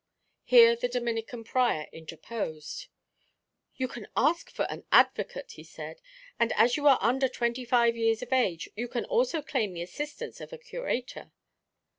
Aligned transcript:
Here 0.45 0.75
the 0.75 0.87
Dominican 0.89 1.43
prior 1.43 1.85
interposed. 1.91 2.87
"You 3.75 3.87
can 3.87 4.07
ask 4.17 4.49
for 4.49 4.63
an 4.63 4.83
advocate," 4.91 5.51
he 5.51 5.63
said; 5.63 6.01
"and 6.39 6.51
as 6.53 6.75
you 6.75 6.87
are 6.87 6.97
under 7.01 7.27
twenty 7.29 7.65
five 7.65 7.95
years 7.95 8.23
of 8.23 8.33
age, 8.33 8.67
you 8.75 8.87
can 8.87 9.05
also 9.05 9.43
claim 9.43 9.73
the 9.73 9.83
assistance 9.83 10.41
of 10.41 10.51
a 10.51 10.57
curator. 10.57 11.31